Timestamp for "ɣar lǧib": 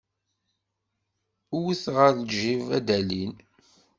1.95-2.63